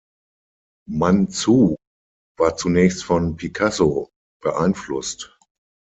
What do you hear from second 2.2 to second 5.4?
war zunächst von Picasso beeinflusst.